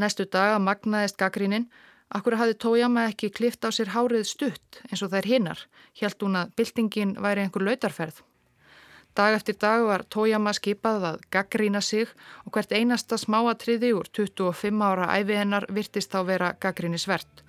[0.02, 1.70] Næstu daga magnaðist gaggrínin
[2.08, 5.64] Akkur hafði Tójama ekki klift á sér hárið stutt eins og þær hinnar,
[6.00, 8.22] hjælt hún að byltingin væri einhver lautarferð.
[9.18, 12.08] Dag eftir dag var Tójama skipað að gaggrína sig
[12.46, 17.44] og hvert einasta smáatriði úr 25 ára æfi hennar virtist þá vera gaggrínisvert.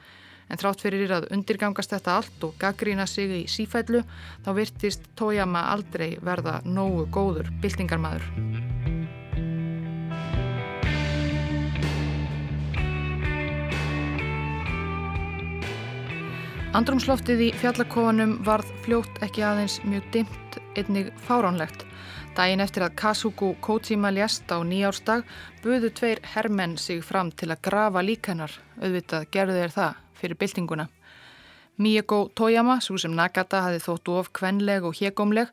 [0.48, 4.00] En þrátt fyrir að undirgangast þetta allt og gaggrína sig í sífællu
[4.46, 8.77] þá virtist Tójama aldrei verða nógu góður byltingarmadur.
[16.76, 21.86] Andrumsloftið í fjallakofanum varð fljótt ekki aðeins mjög dimt einnig fáránlegt.
[22.36, 25.24] Dæin eftir að Kasuku Kojima lést á nýjárstag
[25.64, 28.52] buðu tveir hermenn sig fram til að grafa líkanar,
[28.84, 30.86] auðvitað gerðu þeir það fyrir byltinguna.
[31.80, 35.48] Miyako Toyama, svo sem Nagata, hafi þóttu of kvenleg og hegumleg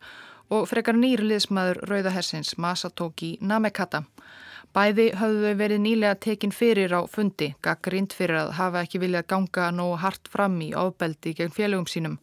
[0.51, 4.03] og frekar nýrliðsmaður Rauðahersins Masatoki Namekata.
[4.75, 9.69] Bæði hafðu verið nýlega tekin fyrir á fundi, gaggrind fyrir að hafa ekki viljað ganga
[9.71, 12.17] nógu hart fram í ábeldi gegn félögum sínum.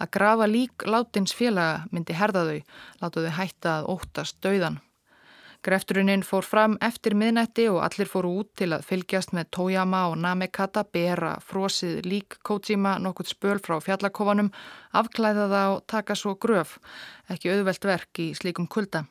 [0.00, 2.62] Að grafa lík látins félaga myndi herða þau,
[3.02, 4.80] láta þau hætta að óttast dauðan.
[5.60, 10.16] Grefturinn fór fram eftir miðnætti og allir fóru út til að fylgjast með Tójama og
[10.24, 14.48] Namekata bera frosið lík Kojima nokkuð spöl frá fjallakofanum,
[14.96, 16.78] afklæða það og taka svo gröf,
[17.28, 19.04] ekki auðvelt verk í slíkum kulda.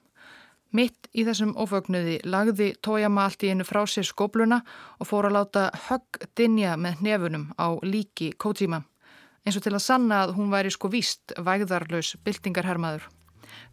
[0.71, 4.61] Mitt í þessum ofögnuði lagði Tójama allt í einu frá sér skobluna
[4.99, 8.83] og fór að láta högg dinja með hnefunum á líki Kojima
[9.45, 13.07] eins og til að sanna að hún væri sko víst vægðarlaus byltingarhermaður.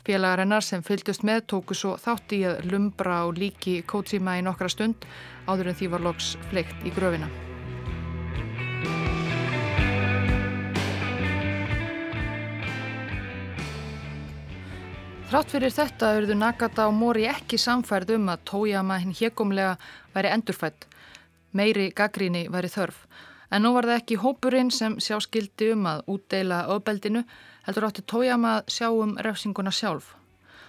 [0.07, 4.47] Félagar hennar sem fylgdust með tóku svo þátt í að lumbra og líki Kojima í
[4.47, 5.09] nokkra stund
[5.51, 7.29] áður en því var loks fleikt í gröfina.
[15.27, 19.73] Þrátt fyrir þetta auðvitað Nagata og Mori ekki samfærð um að Tójama hinn hegumlega
[20.15, 20.85] væri endurfætt.
[21.51, 23.01] Meiri gaggríni væri þörf.
[23.51, 27.25] En nú var það ekki hópurinn sem sjá skildi um að útdeila öðbeldinu,
[27.67, 30.13] heldur átti tójama að sjá um refsinguna sjálf.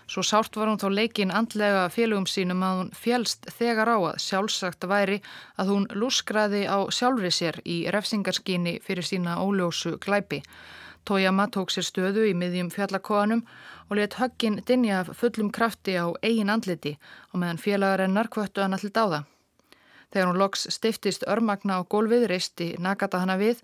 [0.10, 4.22] Svo sárt var hún þá leikin andlega félögum sínum að hún fjelst þegar á að
[4.26, 5.20] sjálfsagt væri
[5.62, 10.42] að hún lúskraði á sjálfri sér í refsingarskyni fyrir sína óljósu glæpi.
[11.08, 13.46] Tójama tók sér stöðu í miðjum fjallakóanum
[13.88, 16.98] og let höggin dinja fullum krafti á eigin andliti
[17.32, 19.22] og meðan félagarennar kvöttu hann allir dáða.
[20.12, 23.62] Þegar hún loks stiftist örmagna á gólfið, reisti Nagata hana við,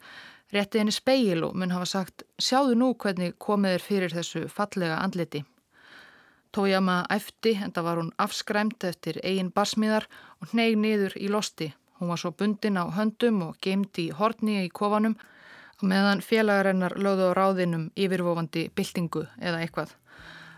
[0.55, 5.01] rétti henni speil og mun hafa sagt sjáðu nú hvernig komið er fyrir þessu fallega
[5.03, 5.43] andliti.
[6.55, 10.07] Tójama efti, en það var hún afskræmt eftir eigin barsmiðar
[10.39, 11.73] og hneg niður í losti.
[11.99, 15.19] Hún var svo bundin á höndum og geimdi í hortni í kofanum
[15.83, 19.95] meðan félagarennar lögðu á ráðinum yfirvofandi byltingu eða eitthvað.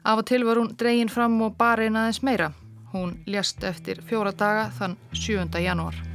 [0.05, 2.51] Af og til var hún dregin fram og bara einaðins meira.
[2.93, 5.49] Hún ljast eftir fjóra daga þann 7.
[5.59, 6.14] janúar.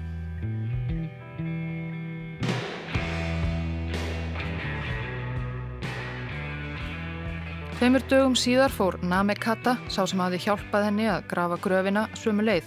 [7.81, 12.67] Tveimur dögum síðar fór Namekata, sá sem hafi hjálpað henni að grafa gröfina, sömu leið.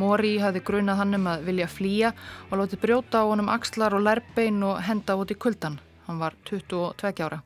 [0.00, 2.12] Mori hafi grunað hann um að vilja flýja
[2.46, 5.76] og lóti brjóta á honum axlar og lærbein og henda út í kuldan.
[6.06, 7.42] Hann var 22 ára.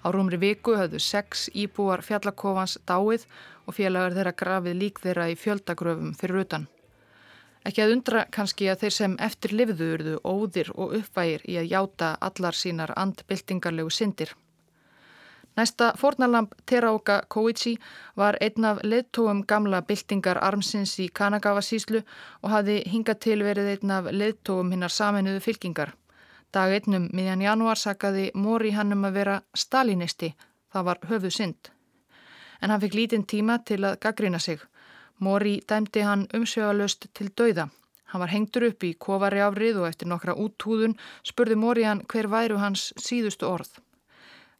[0.00, 3.28] Á rúmri viku höfðu sex íbúar fjallakofans dáið
[3.66, 6.66] og félagar þeirra grafið lík þeirra í fjöldagröfum fyrir utan.
[7.68, 12.14] Ekki að undra kannski að þeir sem eftir livðuurðu óðir og uppvægir í að játa
[12.16, 14.32] allar sínar andbyltingarlegu syndir.
[15.56, 17.78] Næsta fornalamp Teraoka Koichi
[18.16, 22.02] var einn af leðtóum gamla byltingar armsins í Kanagawa síslu
[22.42, 25.94] og hafði hingað til verið einn af leðtóum hinnar saminuðu fylkingar.
[26.52, 30.34] Dag einnum miðjan januar sakaði Móri hann um að vera stalinisti,
[30.72, 31.72] það var höfuð synd.
[32.60, 34.60] En hann fikk lítinn tíma til að gaggrina sig.
[35.20, 37.70] Móri dæmdi hann umsjögalöst til dauða.
[38.12, 42.28] Hann var hengtur upp í kofari afrið og eftir nokkra úttúðun spurði Móri hann hver
[42.28, 43.72] væru hans síðustu orð.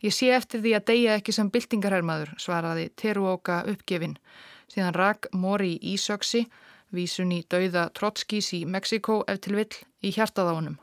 [0.04, 4.18] Ég sé eftir því að deyja ekki sem byltingarhermaður, svaraði Teruoka uppgefin.
[4.68, 6.46] Síðan rak Móri í Ísöksi,
[6.92, 9.72] vísun í dauða Trotskís í Mexiko ef til vill,
[10.04, 10.76] í hjartað á honum.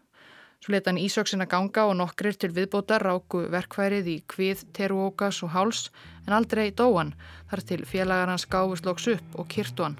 [0.63, 5.52] Svo leta hann Ísóksina ganga og nokkrir til viðbótar ráku verkværið í kvið, teruókas og
[5.52, 5.89] háls
[6.23, 7.12] en aldrei dóan
[7.52, 9.99] þar til félagar hans gáfust loks upp og kyrtu hann.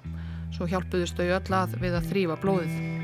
[0.56, 3.03] Svo hjálpuðust þau öll að við að þrýfa blóðið.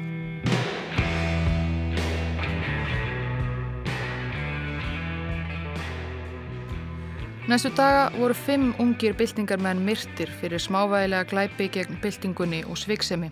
[7.49, 13.31] Næstu daga voru fimm ungir byltingarmenn myrtir fyrir smávægilega glæpi gegn byltingunni og sviksemi.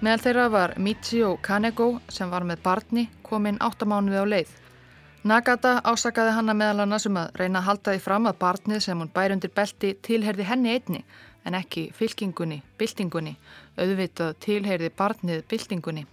[0.00, 4.50] Meðal þeirra var Michio Kaneko sem var með barni kominn áttamánuði á leið.
[5.22, 8.98] Nagata ásakaði hanna meðal annars um að reyna að halda því fram að barnið sem
[8.98, 11.04] hún bæri undir belti tilherði henni einni
[11.46, 13.36] en ekki fylkingunni, byltingunni,
[13.78, 16.08] auðvitað tilherði barnið byltingunni.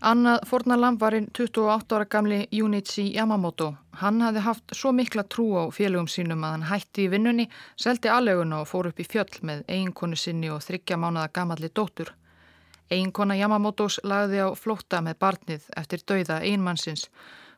[0.00, 3.74] Annað fornalamb var einn 28 ára gamli Junichi Yamamoto.
[4.00, 7.44] Hann hafði haft svo mikla trú á félögum sínum að hann hætti í vinnunni,
[7.76, 12.14] seldi aðleguna og fór upp í fjöll með eiginkonu sinni og þryggja mánada gamalli dóttur.
[12.88, 17.10] Eiginkona Yamamotos lagði á flótta með barnið eftir dauða einmannsins.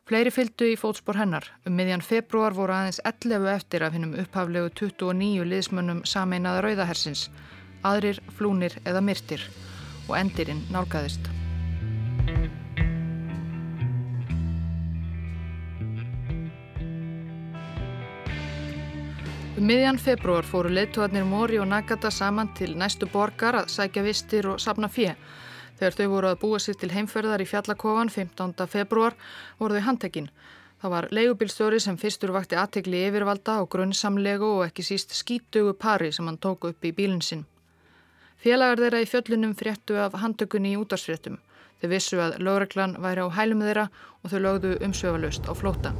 [0.03, 1.47] Fleiri fylgdu í fótspor hennar.
[1.63, 7.29] Um miðjan februar voru aðeins 11 eftir af hennum upphaflegu 29 liðsmönnum sameinaða rauðahersins.
[7.87, 9.47] Aðrir flúnir eða myrtir
[10.09, 11.31] og endirinn nálgæðist.
[19.63, 24.47] Um miðjan februar fóru leittóðarnir Mori og Nagata saman til næstu borgar að sækja vistir
[24.51, 25.13] og sapna fjö.
[25.79, 28.65] Þegar þau voru að búa sér til heimferðar í fjallakofan 15.
[28.67, 29.15] februar
[29.61, 30.27] voru þau handtekinn.
[30.81, 36.11] Það var leigubilstjóri sem fyrstur vakti aðtegli yfirvalda og grunnsamlegu og ekki síst skítugu pari
[36.11, 37.45] sem hann tóku upp í bílinn sinn.
[38.35, 41.39] Félagar þeirra í fjöllunum fréttu af handtökunni í útarsfréttum.
[41.79, 43.87] Þau vissu að lögreglan væri á hælum þeirra
[44.25, 45.95] og þau lögðu umsöfalust á flóta.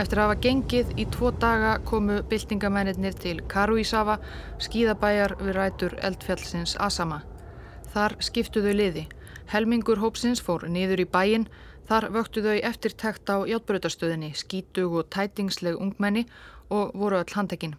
[0.00, 4.16] Eftir að hafa gengið í tvo daga komu byltingamennir til Karuísafa,
[4.64, 7.20] skíðabæjar við rætur eldfjallsins Asama.
[7.92, 9.04] Þar skiptuðu liði.
[9.52, 11.44] Helmingur hópsins fór niður í bæin,
[11.88, 16.24] þar vöktu þau eftirtækt á játbröðarstöðinni, skítug og tætingsleg ungmenni
[16.72, 17.76] og voru öll handekinn.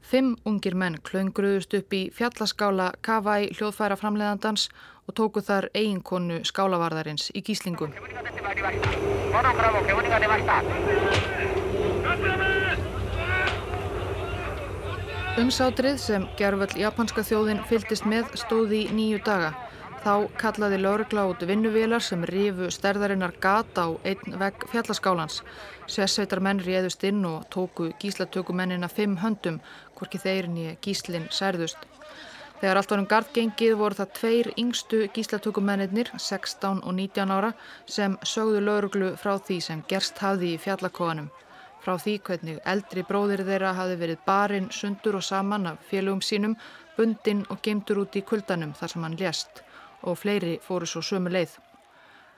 [0.00, 4.70] Fimm ungir menn klöngruðust upp í fjallaskála Kavai hljóðfæra framleiðandans
[5.08, 7.90] og tóku þar eiginkonu skálavarðarins í gíslingu.
[15.42, 19.54] Umsátrið sem gerðvöld japanska þjóðin fyltist með stóði í nýju daga.
[20.02, 25.38] Þá kallaði laurugla út vinnuvélar sem rifu stærðarinnar gata á einn vegg fjallaskálans.
[25.86, 29.60] Sessveitar menn réðust inn og tóku gíslatökumennina fimm höndum,
[29.94, 31.91] hvorki þeirinn í gíslinn særðust.
[32.62, 37.48] Þegar allt varum gardgengið voru það tveir yngstu gíslatökumennir, 16 og 19 ára,
[37.90, 41.26] sem sögðu lauruglu frá því sem gerst hafði í fjallakóanum.
[41.82, 46.54] Frá því hvernig eldri bróðir þeirra hafi verið barinn sundur og saman af félögum sínum,
[46.94, 49.64] bundinn og gemtur út í kuldanum þar sem hann lést
[50.06, 51.58] og fleiri fóru svo sömu leið.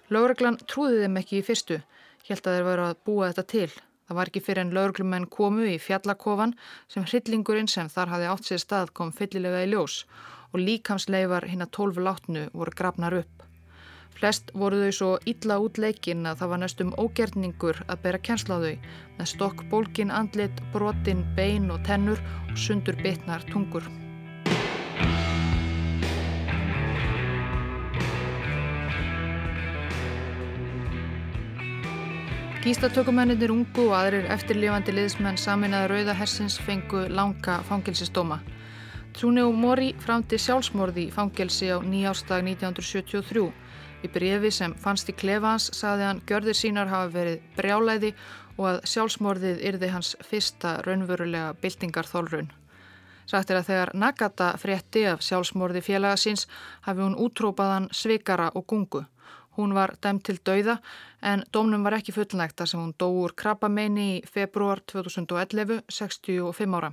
[0.08, 1.82] Lauruglan trúði þeim ekki í fyrstu,
[2.30, 3.72] helt að þeir varu að búa þetta til.
[4.04, 6.52] Það var ekki fyrir en lauruglumenn komu í fjallakofan
[6.92, 10.02] sem hryllingurinn sem þar hafi átt sér stað kom fyllilega í ljós
[10.52, 13.48] og líkamsleifar hinn að tólfu látnu voru grafnar upp.
[14.14, 18.60] Flest voru þau svo illa út leikin að það var næstum ógerningur að bera kjensla
[18.60, 18.76] á þau
[19.18, 23.88] með stokk bólkin andlit, brotin, bein og tennur og sundur bitnar tungur.
[32.64, 38.38] Gíslatökumennir ungu og aðrir eftirlifandi liðsmenn saminnaði Rauða Hersins fengu langa fangelsistóma.
[39.12, 43.44] Trúneu Mori framti sjálfsmorði fangelsi á nýjástag 1973.
[44.00, 48.14] Í brefi sem fannst í klefa hans saði hann gjörðir sínar hafa verið brjálæði
[48.56, 52.48] og að sjálfsmorðið yrði hans fyrsta raunverulega byltingarþólrun.
[53.28, 56.48] Sagt er að þegar Nagata frétti af sjálfsmorði félaga síns
[56.88, 59.04] hafi hún útrópaðan svikara og gungu.
[59.56, 60.78] Hún var dæmt til dauða
[61.22, 66.78] en dómnum var ekki fullnægt þar sem hún dó úr krabbameini í februar 2011, 65
[66.78, 66.92] ára.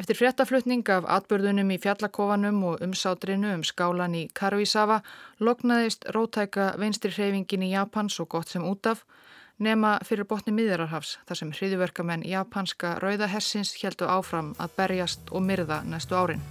[0.00, 5.02] Eftir fréttaflutning af atbyrðunum í fjallakofanum og umsátrinu um skálan í Karuisawa
[5.38, 9.04] loknaðist rótæka veinstri hreyfingin í Japan svo gott sem út af
[9.58, 15.82] nema fyrir botni miðjararhafs þar sem hriðiverkamenn japanska rauðahersins heldu áfram að berjast og myrða
[15.86, 16.42] næstu árin.